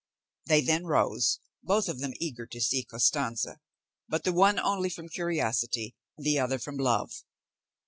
They 0.47 0.61
then 0.61 0.85
rose, 0.85 1.39
both 1.61 1.87
of 1.87 1.99
them 1.99 2.13
eager 2.19 2.47
to 2.47 2.59
see 2.59 2.83
Costanza, 2.83 3.59
but 4.09 4.23
the 4.23 4.33
one 4.33 4.57
only 4.57 4.89
from 4.89 5.07
curiosity, 5.09 5.95
the 6.17 6.39
other 6.39 6.57
from 6.57 6.77
love. 6.77 7.23